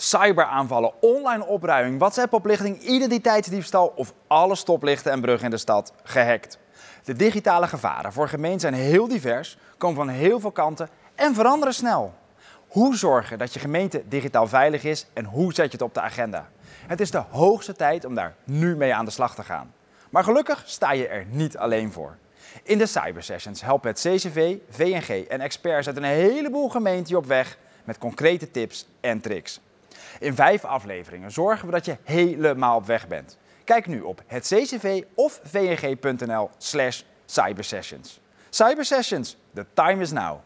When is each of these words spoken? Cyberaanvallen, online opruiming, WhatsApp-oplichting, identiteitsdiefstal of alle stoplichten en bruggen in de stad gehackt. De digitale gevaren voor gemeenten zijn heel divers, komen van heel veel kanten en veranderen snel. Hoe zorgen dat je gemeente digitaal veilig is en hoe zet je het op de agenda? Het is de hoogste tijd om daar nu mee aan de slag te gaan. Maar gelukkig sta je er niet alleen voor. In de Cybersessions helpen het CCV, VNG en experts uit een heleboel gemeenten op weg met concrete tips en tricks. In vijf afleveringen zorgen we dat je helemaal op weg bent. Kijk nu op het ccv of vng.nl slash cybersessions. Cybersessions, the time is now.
Cyberaanvallen, 0.00 0.92
online 1.00 1.46
opruiming, 1.46 1.98
WhatsApp-oplichting, 1.98 2.80
identiteitsdiefstal 2.80 3.92
of 3.96 4.12
alle 4.26 4.54
stoplichten 4.54 5.12
en 5.12 5.20
bruggen 5.20 5.44
in 5.44 5.50
de 5.50 5.56
stad 5.56 5.92
gehackt. 6.02 6.58
De 7.04 7.12
digitale 7.12 7.66
gevaren 7.66 8.12
voor 8.12 8.28
gemeenten 8.28 8.60
zijn 8.60 8.74
heel 8.74 9.08
divers, 9.08 9.58
komen 9.78 9.96
van 9.96 10.08
heel 10.08 10.40
veel 10.40 10.50
kanten 10.50 10.88
en 11.14 11.34
veranderen 11.34 11.74
snel. 11.74 12.14
Hoe 12.68 12.96
zorgen 12.96 13.38
dat 13.38 13.54
je 13.54 13.60
gemeente 13.60 14.02
digitaal 14.08 14.46
veilig 14.46 14.84
is 14.84 15.06
en 15.12 15.24
hoe 15.24 15.54
zet 15.54 15.66
je 15.66 15.72
het 15.72 15.82
op 15.82 15.94
de 15.94 16.00
agenda? 16.00 16.48
Het 16.86 17.00
is 17.00 17.10
de 17.10 17.22
hoogste 17.30 17.72
tijd 17.72 18.04
om 18.04 18.14
daar 18.14 18.34
nu 18.44 18.76
mee 18.76 18.94
aan 18.94 19.04
de 19.04 19.10
slag 19.10 19.34
te 19.34 19.42
gaan. 19.42 19.72
Maar 20.10 20.24
gelukkig 20.24 20.62
sta 20.66 20.92
je 20.92 21.08
er 21.08 21.24
niet 21.28 21.56
alleen 21.56 21.92
voor. 21.92 22.16
In 22.62 22.78
de 22.78 22.86
Cybersessions 22.86 23.60
helpen 23.60 23.90
het 23.90 23.98
CCV, 24.00 24.56
VNG 24.70 25.26
en 25.26 25.40
experts 25.40 25.86
uit 25.86 25.96
een 25.96 26.02
heleboel 26.02 26.68
gemeenten 26.68 27.16
op 27.16 27.26
weg 27.26 27.58
met 27.84 27.98
concrete 27.98 28.50
tips 28.50 28.86
en 29.00 29.20
tricks. 29.20 29.60
In 30.20 30.34
vijf 30.34 30.64
afleveringen 30.64 31.30
zorgen 31.30 31.66
we 31.66 31.72
dat 31.72 31.84
je 31.84 31.96
helemaal 32.04 32.76
op 32.76 32.86
weg 32.86 33.08
bent. 33.08 33.38
Kijk 33.64 33.86
nu 33.86 34.00
op 34.00 34.22
het 34.26 34.46
ccv 34.46 35.02
of 35.14 35.40
vng.nl 35.42 36.50
slash 36.58 37.02
cybersessions. 37.26 38.20
Cybersessions, 38.50 39.36
the 39.54 39.66
time 39.74 40.02
is 40.02 40.12
now. 40.12 40.38